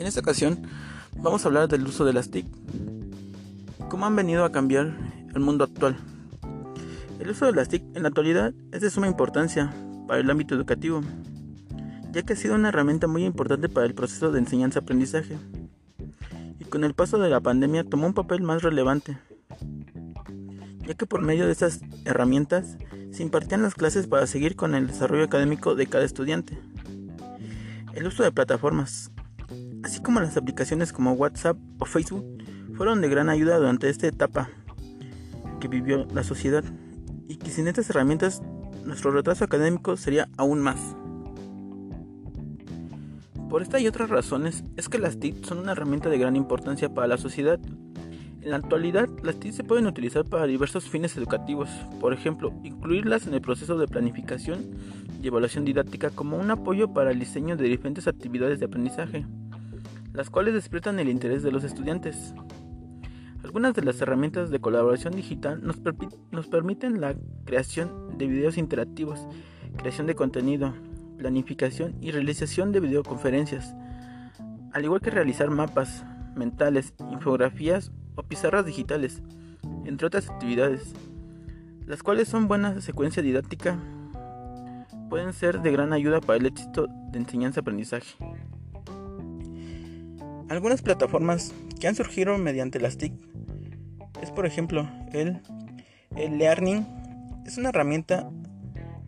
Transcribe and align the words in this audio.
En 0.00 0.06
esta 0.06 0.20
ocasión 0.20 0.62
vamos 1.18 1.44
a 1.44 1.48
hablar 1.48 1.68
del 1.68 1.86
uso 1.86 2.06
de 2.06 2.14
las 2.14 2.30
TIC, 2.30 2.46
cómo 3.90 4.06
han 4.06 4.16
venido 4.16 4.46
a 4.46 4.50
cambiar 4.50 4.96
el 5.34 5.40
mundo 5.40 5.62
actual. 5.62 5.94
El 7.18 7.28
uso 7.28 7.44
de 7.44 7.52
las 7.52 7.68
TIC 7.68 7.82
en 7.94 8.04
la 8.04 8.08
actualidad 8.08 8.54
es 8.72 8.80
de 8.80 8.88
suma 8.88 9.08
importancia 9.08 9.70
para 10.08 10.20
el 10.20 10.30
ámbito 10.30 10.54
educativo, 10.54 11.02
ya 12.12 12.22
que 12.22 12.32
ha 12.32 12.36
sido 12.36 12.54
una 12.54 12.70
herramienta 12.70 13.08
muy 13.08 13.26
importante 13.26 13.68
para 13.68 13.86
el 13.86 13.92
proceso 13.92 14.32
de 14.32 14.38
enseñanza-aprendizaje, 14.38 15.36
y 16.58 16.64
con 16.64 16.84
el 16.84 16.94
paso 16.94 17.18
de 17.18 17.28
la 17.28 17.40
pandemia 17.40 17.84
tomó 17.84 18.06
un 18.06 18.14
papel 18.14 18.40
más 18.40 18.62
relevante, 18.62 19.18
ya 20.78 20.94
que 20.94 21.04
por 21.04 21.20
medio 21.20 21.44
de 21.44 21.52
estas 21.52 21.80
herramientas 22.06 22.78
se 23.12 23.22
impartían 23.22 23.60
las 23.60 23.74
clases 23.74 24.06
para 24.06 24.26
seguir 24.26 24.56
con 24.56 24.74
el 24.74 24.86
desarrollo 24.86 25.24
académico 25.24 25.74
de 25.74 25.88
cada 25.88 26.04
estudiante. 26.04 26.58
El 27.92 28.06
uso 28.06 28.22
de 28.22 28.32
plataformas, 28.32 29.10
así 29.82 30.00
como 30.00 30.20
las 30.20 30.36
aplicaciones 30.36 30.92
como 30.92 31.12
WhatsApp 31.12 31.56
o 31.78 31.84
Facebook, 31.84 32.24
fueron 32.76 33.00
de 33.00 33.08
gran 33.08 33.28
ayuda 33.28 33.58
durante 33.58 33.88
esta 33.88 34.06
etapa 34.06 34.48
que 35.60 35.68
vivió 35.68 36.06
la 36.14 36.22
sociedad 36.22 36.64
y 37.28 37.36
que 37.36 37.50
sin 37.50 37.68
estas 37.68 37.90
herramientas 37.90 38.42
nuestro 38.84 39.10
retraso 39.10 39.44
académico 39.44 39.96
sería 39.96 40.28
aún 40.36 40.60
más. 40.60 40.80
Por 43.48 43.62
esta 43.62 43.80
y 43.80 43.88
otras 43.88 44.10
razones 44.10 44.64
es 44.76 44.88
que 44.88 44.98
las 44.98 45.18
TIC 45.18 45.44
son 45.44 45.58
una 45.58 45.72
herramienta 45.72 46.08
de 46.08 46.18
gran 46.18 46.36
importancia 46.36 46.94
para 46.94 47.08
la 47.08 47.18
sociedad 47.18 47.58
en 48.42 48.50
la 48.52 48.56
actualidad, 48.56 49.06
las 49.22 49.38
TIC 49.38 49.52
se 49.52 49.64
pueden 49.64 49.86
utilizar 49.86 50.24
para 50.24 50.46
diversos 50.46 50.88
fines 50.88 51.14
educativos, 51.18 51.68
por 52.00 52.14
ejemplo, 52.14 52.54
incluirlas 52.64 53.26
en 53.26 53.34
el 53.34 53.42
proceso 53.42 53.76
de 53.76 53.86
planificación 53.86 54.70
y 55.22 55.26
evaluación 55.26 55.66
didáctica 55.66 56.08
como 56.08 56.38
un 56.38 56.50
apoyo 56.50 56.88
para 56.94 57.10
el 57.10 57.18
diseño 57.18 57.56
de 57.56 57.68
diferentes 57.68 58.08
actividades 58.08 58.58
de 58.58 58.64
aprendizaje, 58.64 59.26
las 60.12 60.30
cuales 60.30 60.54
despiertan 60.54 60.98
el 60.98 61.08
interés 61.08 61.42
de 61.42 61.52
los 61.52 61.64
estudiantes. 61.64 62.34
Algunas 63.44 63.74
de 63.74 63.82
las 63.82 64.00
herramientas 64.00 64.50
de 64.50 64.60
colaboración 64.60 65.14
digital 65.14 65.60
nos, 65.62 65.76
nos 66.30 66.46
permiten 66.48 67.00
la 67.00 67.14
creación 67.44 68.18
de 68.18 68.26
videos 68.26 68.58
interactivos, 68.58 69.26
creación 69.76 70.06
de 70.06 70.14
contenido, 70.14 70.74
planificación 71.18 71.96
y 72.00 72.10
realización 72.10 72.72
de 72.72 72.80
videoconferencias, 72.80 73.74
al 74.72 74.84
igual 74.84 75.00
que 75.00 75.10
realizar 75.10 75.50
mapas 75.50 76.04
mentales, 76.34 76.94
infografías 77.10 77.92
o 78.14 78.22
pizarras 78.22 78.66
digitales, 78.66 79.22
entre 79.84 80.06
otras 80.06 80.28
actividades, 80.28 80.94
las 81.86 82.02
cuales 82.02 82.28
son 82.28 82.46
buena 82.46 82.80
secuencia 82.80 83.22
didáctica, 83.22 83.78
pueden 85.08 85.32
ser 85.32 85.60
de 85.60 85.72
gran 85.72 85.92
ayuda 85.92 86.20
para 86.20 86.38
el 86.38 86.46
éxito 86.46 86.86
de 87.10 87.18
enseñanza-aprendizaje. 87.18 88.14
Algunas 90.50 90.82
plataformas 90.82 91.54
que 91.78 91.86
han 91.86 91.94
surgido 91.94 92.36
mediante 92.36 92.80
las 92.80 92.98
TIC 92.98 93.12
es 94.20 94.32
por 94.32 94.46
ejemplo 94.46 94.90
el, 95.12 95.40
Learning, 96.16 96.84
es 97.46 97.56
una 97.56 97.68
herramienta 97.68 98.28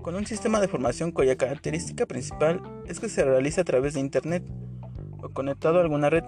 con 0.00 0.14
un 0.14 0.24
sistema 0.24 0.60
de 0.60 0.68
formación 0.68 1.10
cuya 1.10 1.34
característica 1.34 2.06
principal 2.06 2.62
es 2.86 3.00
que 3.00 3.08
se 3.08 3.24
realiza 3.24 3.62
a 3.62 3.64
través 3.64 3.94
de 3.94 4.00
Internet 4.00 4.44
o 5.20 5.30
conectado 5.30 5.78
a 5.78 5.82
alguna 5.82 6.10
red. 6.10 6.22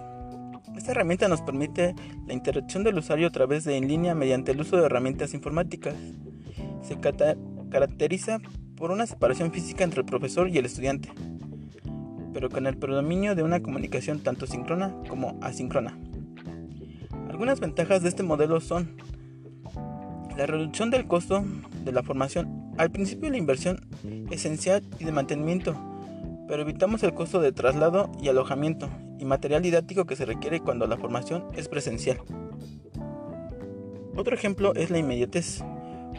Esta 0.75 0.91
herramienta 0.91 1.29
nos 1.29 1.41
permite 1.41 1.95
la 2.27 2.33
interacción 2.33 2.83
del 2.83 2.97
usuario 2.97 3.27
a 3.27 3.31
través 3.31 3.63
de 3.63 3.77
en 3.77 3.87
línea 3.87 4.15
mediante 4.15 4.51
el 4.51 4.59
uso 4.59 4.75
de 4.75 4.85
herramientas 4.85 5.33
informáticas. 5.33 5.95
Se 6.83 6.99
caracteriza 7.69 8.41
por 8.75 8.91
una 8.91 9.07
separación 9.07 9.53
física 9.53 9.85
entre 9.85 10.01
el 10.01 10.05
profesor 10.05 10.49
y 10.49 10.57
el 10.57 10.65
estudiante, 10.65 11.07
pero 12.35 12.49
con 12.49 12.67
el 12.67 12.75
predominio 12.75 13.33
de 13.33 13.43
una 13.43 13.61
comunicación 13.61 14.19
tanto 14.19 14.45
síncrona 14.45 14.93
como 15.07 15.39
asíncrona. 15.41 15.97
Algunas 17.29 17.61
ventajas 17.61 18.03
de 18.03 18.09
este 18.09 18.23
modelo 18.23 18.59
son 18.59 18.97
la 20.37 20.45
reducción 20.45 20.91
del 20.91 21.07
costo 21.07 21.45
de 21.85 21.93
la 21.93 22.03
formación. 22.03 22.73
Al 22.77 22.91
principio 22.91 23.29
la 23.29 23.37
inversión 23.37 23.87
esencial 24.31 24.83
y 24.99 25.05
de 25.05 25.13
mantenimiento, 25.13 25.77
pero 26.49 26.63
evitamos 26.63 27.03
el 27.03 27.13
costo 27.13 27.39
de 27.39 27.53
traslado 27.53 28.11
y 28.21 28.27
alojamiento 28.27 28.89
y 29.17 29.23
material 29.23 29.61
didáctico 29.61 30.03
que 30.03 30.17
se 30.17 30.25
requiere 30.25 30.59
cuando 30.59 30.87
la 30.87 30.97
formación 30.97 31.45
es 31.55 31.69
presencial. 31.69 32.17
Otro 34.17 34.35
ejemplo 34.35 34.73
es 34.75 34.89
la 34.89 34.97
inmediatez. 34.97 35.63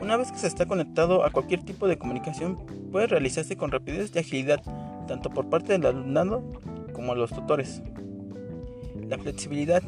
Una 0.01 0.17
vez 0.17 0.33
que 0.33 0.39
se 0.39 0.47
está 0.47 0.65
conectado 0.65 1.27
a 1.27 1.31
cualquier 1.31 1.63
tipo 1.63 1.87
de 1.87 1.99
comunicación, 1.99 2.57
puede 2.91 3.07
realizarse 3.07 3.59
con 3.59 3.71
rapidez 3.71 4.13
y 4.15 4.19
agilidad, 4.19 4.63
tanto 5.07 5.31
por 5.31 5.49
parte 5.49 5.73
del 5.73 5.87
alumnado 5.87 6.43
como 6.93 7.15
los 7.15 7.31
tutores. 7.31 7.83
La 9.09 9.19
flexibilidad. 9.19 9.83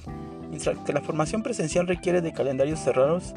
Mientras 0.48 0.78
que 0.78 0.92
la 0.92 1.02
formación 1.02 1.42
presencial 1.42 1.86
requiere 1.86 2.22
de 2.22 2.32
calendarios 2.32 2.80
cerrados, 2.80 3.34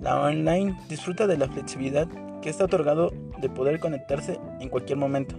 la 0.00 0.20
online 0.20 0.76
disfruta 0.88 1.26
de 1.26 1.38
la 1.38 1.48
flexibilidad 1.48 2.08
que 2.42 2.50
está 2.50 2.64
otorgado 2.64 3.12
de 3.40 3.48
poder 3.48 3.80
conectarse 3.80 4.38
en 4.60 4.68
cualquier 4.68 4.98
momento. 4.98 5.36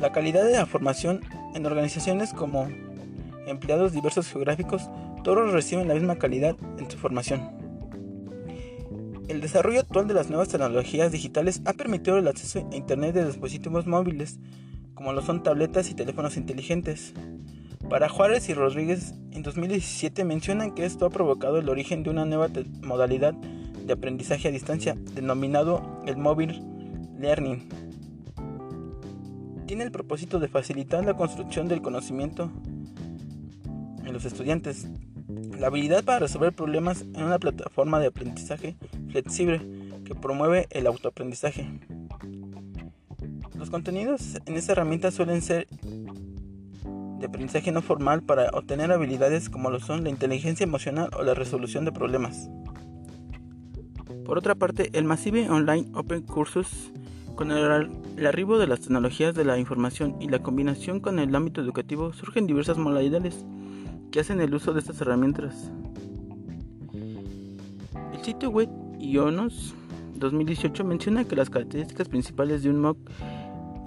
La 0.00 0.10
calidad 0.10 0.44
de 0.44 0.52
la 0.52 0.66
formación 0.66 1.20
en 1.54 1.66
organizaciones 1.66 2.32
como 2.32 2.68
empleados 3.46 3.92
diversos 3.92 4.28
geográficos, 4.28 4.90
todos 5.22 5.52
reciben 5.52 5.88
la 5.88 5.94
misma 5.94 6.16
calidad 6.16 6.56
en 6.78 6.90
su 6.90 6.98
formación. 6.98 7.61
El 9.32 9.40
desarrollo 9.40 9.80
actual 9.80 10.06
de 10.06 10.12
las 10.12 10.28
nuevas 10.28 10.48
tecnologías 10.48 11.10
digitales 11.10 11.62
ha 11.64 11.72
permitido 11.72 12.18
el 12.18 12.28
acceso 12.28 12.68
a 12.70 12.76
Internet 12.76 13.14
de 13.14 13.24
dispositivos 13.24 13.86
móviles, 13.86 14.38
como 14.92 15.14
lo 15.14 15.22
son 15.22 15.42
tabletas 15.42 15.88
y 15.88 15.94
teléfonos 15.94 16.36
inteligentes. 16.36 17.14
Para 17.88 18.10
Juárez 18.10 18.50
y 18.50 18.52
Rodríguez, 18.52 19.14
en 19.30 19.42
2017 19.42 20.26
mencionan 20.26 20.74
que 20.74 20.84
esto 20.84 21.06
ha 21.06 21.10
provocado 21.10 21.56
el 21.56 21.70
origen 21.70 22.02
de 22.02 22.10
una 22.10 22.26
nueva 22.26 22.48
modalidad 22.82 23.32
de 23.32 23.94
aprendizaje 23.94 24.48
a 24.48 24.50
distancia, 24.50 24.98
denominado 25.14 26.02
el 26.04 26.18
móvil 26.18 26.62
learning, 27.18 27.66
tiene 29.66 29.84
el 29.84 29.92
propósito 29.92 30.40
de 30.40 30.48
facilitar 30.48 31.06
la 31.06 31.16
construcción 31.16 31.68
del 31.68 31.80
conocimiento 31.80 32.52
en 34.04 34.12
los 34.12 34.26
estudiantes, 34.26 34.88
la 35.58 35.68
habilidad 35.68 36.04
para 36.04 36.18
resolver 36.18 36.52
problemas 36.52 37.00
en 37.14 37.22
una 37.22 37.38
plataforma 37.38 37.98
de 37.98 38.08
aprendizaje 38.08 38.76
flexible 39.12 39.60
que 40.04 40.14
promueve 40.14 40.66
el 40.70 40.86
autoaprendizaje. 40.86 41.68
Los 43.56 43.70
contenidos 43.70 44.40
en 44.46 44.56
esta 44.56 44.72
herramienta 44.72 45.12
suelen 45.12 45.42
ser 45.42 45.68
de 47.20 47.26
aprendizaje 47.26 47.70
no 47.70 47.82
formal 47.82 48.22
para 48.22 48.48
obtener 48.50 48.90
habilidades 48.90 49.48
como 49.48 49.70
lo 49.70 49.78
son 49.78 50.02
la 50.02 50.10
inteligencia 50.10 50.64
emocional 50.64 51.10
o 51.16 51.22
la 51.22 51.34
resolución 51.34 51.84
de 51.84 51.92
problemas. 51.92 52.50
Por 54.24 54.38
otra 54.38 54.56
parte, 54.56 54.90
el 54.94 55.04
Massive 55.04 55.48
Online 55.48 55.88
Open 55.94 56.22
Courses 56.22 56.92
con 57.36 57.50
el, 57.50 58.26
arribo 58.26 58.58
de 58.58 58.66
las 58.66 58.80
tecnologías 58.80 59.34
de 59.34 59.44
la 59.44 59.58
información 59.58 60.16
y 60.20 60.28
la 60.28 60.40
combinación 60.40 61.00
con 61.00 61.18
el 61.18 61.34
ámbito 61.34 61.60
educativo 61.60 62.12
surgen 62.12 62.46
diversas 62.46 62.78
modalidades 62.78 63.44
que 64.10 64.20
hacen 64.20 64.40
el 64.40 64.54
uso 64.54 64.72
de 64.72 64.80
estas 64.80 65.00
herramientas. 65.00 65.70
El 68.12 68.24
sitio 68.24 68.50
web 68.50 68.68
IONOS 69.02 69.74
2018 70.14 70.84
menciona 70.84 71.24
que 71.24 71.36
las 71.36 71.50
características 71.50 72.08
principales 72.08 72.62
de 72.62 72.70
un 72.70 72.80
MOOC 72.80 72.98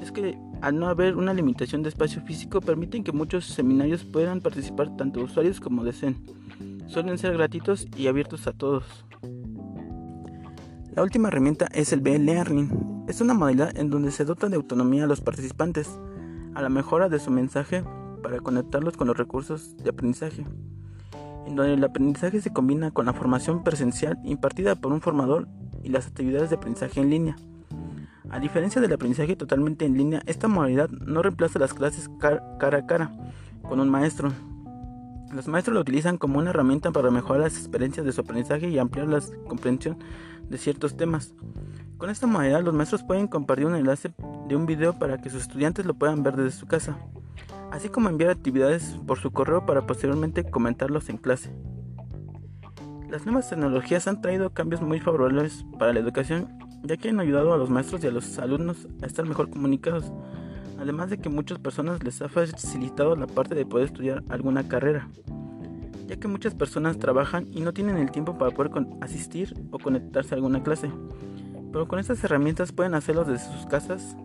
es 0.02 0.12
que 0.12 0.38
al 0.62 0.78
no 0.78 0.88
haber 0.88 1.16
una 1.16 1.34
limitación 1.34 1.81
de 1.81 1.90
espacio 1.90 2.22
físico 2.22 2.62
permiten 2.62 3.03
que 3.03 3.12
muchos 3.12 3.46
seminarios 3.46 4.03
puedan 4.03 4.42
participar 4.42 4.96
tanto 4.98 5.22
usuarios 5.22 5.59
como 5.59 5.84
deseen. 5.84 6.18
Suelen 6.88 7.18
ser 7.18 7.34
gratuitos 7.34 7.88
y 7.96 8.08
abiertos 8.08 8.46
a 8.48 8.53
todos. 8.53 8.84
La 10.94 11.03
última 11.03 11.30
herramienta 11.30 11.68
es 11.74 11.92
el 11.94 12.02
B-Learning, 12.02 13.06
es 13.08 13.22
una 13.22 13.34
modalidad 13.34 13.78
en 13.78 13.90
donde 13.90 14.12
se 14.12 14.26
dota 14.26 14.50
de 14.50 14.56
autonomía 14.56 15.06
a 15.06 15.08
los 15.08 15.22
participantes, 15.22 15.90
a 16.53 16.62
la 16.62 16.70
mejora 16.70 17.09
de 17.09 17.20
su 17.20 17.32
mensaje 17.32 17.84
para 18.22 18.40
conectarlos 18.40 18.97
con 18.97 19.08
los 19.08 19.17
recursos 19.17 19.76
de 19.78 19.90
aprendizaje, 19.90 20.46
en 21.46 21.56
donde 21.56 21.74
el 21.74 21.84
aprendizaje 21.84 22.42
se 22.42 22.52
combina 22.52 22.92
con 22.92 23.06
la 23.06 23.14
formación 23.14 23.64
presencial 23.64 24.18
impartida 24.24 24.76
por 24.76 24.92
un 24.92 25.02
formador 25.02 25.47
y 25.84 25.90
las 25.90 26.08
actividades 26.08 26.50
de 26.50 26.56
aprendizaje 26.56 27.00
en 27.00 27.09
línea. 27.09 27.36
A 28.30 28.40
diferencia 28.40 28.82
del 28.82 28.94
aprendizaje 28.94 29.36
totalmente 29.36 29.86
en 29.86 29.97
línea, 29.97 30.22
esta 30.26 30.47
modalidad 30.47 30.90
no 30.90 31.22
reemplaza 31.22 31.59
las 31.59 31.74
clases 31.74 32.09
cara 32.20 32.42
a 32.80 32.86
cara 32.86 33.12
con 33.62 33.80
un 33.80 33.90
maestro. 33.90 34.32
Los 35.32 35.47
maestros 35.47 35.76
lo 35.76 35.82
utilizan 35.82 36.18
como 36.18 36.40
una 36.40 36.50
herramienta 36.50 36.92
para 36.92 37.12
mejorar 37.12 37.44
las 37.44 37.58
experiencias 37.58 38.06
de 38.06 38.12
su 38.12 38.22
aprendizaje 38.22 38.70
y 38.70 38.80
ampliar 38.80 39.08
la 39.08 39.22
comprensión 39.48 39.98
de 40.50 40.58
ciertos 40.58 40.98
temas. 40.98 41.34
Con 41.98 42.09
esta 42.09 42.28
modalidad 42.28 42.64
los 42.64 42.74
maestros 42.74 43.03
pueden 43.03 43.28
compartir 43.28 43.68
un 43.68 43.76
enlace 43.76 44.12
de 44.48 44.56
un 44.56 44.66
video 44.66 44.98
para 44.98 45.20
que 45.20 45.30
sus 45.30 45.44
estudiantes 45.44 45.86
lo 45.86 45.94
puedan 45.94 46.24
ver 46.24 46.36
desde 46.36 46.58
su 46.58 46.68
casa, 46.68 46.98
así 47.72 47.90
como 47.90 48.09
enviar 48.09 48.32
actividades 48.32 48.97
por 49.06 49.20
su 49.20 49.32
correo 49.32 49.66
para 49.66 49.85
posteriormente 49.85 50.50
comentarlos 50.50 51.09
en 51.09 51.17
clase. 51.17 51.52
Las 53.09 53.26
nuevas 53.26 53.50
tecnologías 53.50 54.08
han 54.08 54.22
traído 54.22 54.50
cambios 54.52 54.82
muy 54.82 55.00
favorables 55.00 55.66
para 55.78 55.94
la 55.94 56.00
educación, 56.00 56.58
ya 56.84 56.97
que 56.97 57.09
han 57.09 57.20
ayudado 57.20 57.53
a 57.53 57.58
los 57.58 57.70
maestros 57.70 58.03
y 58.03 58.08
a 58.08 58.12
los 58.12 58.40
alumnos 58.40 58.88
a 59.02 59.06
estar 59.06 59.26
mejor 59.26 59.50
comunicados, 59.50 60.12
además 60.79 61.09
de 61.09 61.17
que 61.17 61.29
muchas 61.29 61.59
personas 61.59 62.03
les 62.03 62.22
ha 62.22 62.29
facilitado 62.29 63.16
la 63.16 63.28
parte 63.28 63.56
de 63.56 63.66
poder 63.66 63.85
estudiar 63.85 64.23
alguna 64.29 64.67
carrera, 64.67 65.09
ya 66.08 66.17
que 66.17 66.28
muchas 66.28 66.56
personas 66.56 67.00
trabajan 67.00 67.47
y 67.52 67.62
no 67.62 67.73
tienen 67.73 67.97
el 67.97 68.12
tiempo 68.12 68.38
para 68.38 68.52
poder 68.52 68.72
asistir 69.02 69.53
o 69.72 69.79
conectarse 69.79 70.34
a 70.34 70.38
alguna 70.38 70.64
clase, 70.64 70.91
pero 71.72 71.88
con 71.88 72.00
estas 72.00 72.23
herramientas 72.23 72.72
pueden 72.72 72.96
hacerlo 72.96 73.23
desde 73.23 73.52
sus 73.52 73.66
casas, 73.66 74.16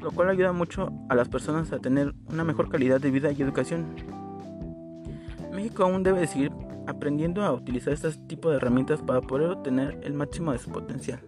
lo 0.00 0.10
cual 0.10 0.28
ayuda 0.28 0.52
mucho 0.52 0.92
a 1.08 1.14
las 1.14 1.28
personas 1.28 1.72
a 1.72 1.78
tener 1.78 2.14
una 2.28 2.44
mejor 2.44 2.68
calidad 2.68 3.00
de 3.00 3.10
vida 3.10 3.32
y 3.32 3.42
educación. 3.42 3.94
México 5.52 5.84
aún 5.84 6.02
debe 6.02 6.26
seguir 6.26 6.52
aprendiendo 6.86 7.42
a 7.42 7.52
utilizar 7.52 7.92
este 7.92 8.10
tipo 8.26 8.50
de 8.50 8.56
herramientas 8.56 9.00
para 9.02 9.20
poder 9.20 9.50
obtener 9.50 10.00
el 10.02 10.14
máximo 10.14 10.52
de 10.52 10.58
su 10.58 10.70
potencial. 10.70 11.20